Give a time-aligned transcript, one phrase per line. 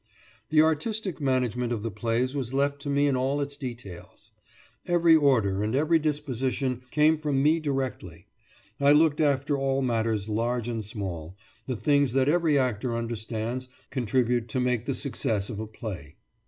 [0.49, 4.31] The artistic management of the plays was left to me in all its details.
[4.87, 8.25] Every order and every disposition came from me directly.
[8.79, 11.37] I looked after all matters large and small,
[11.67, 16.15] the things that every actor understands contribute to making the success of a play.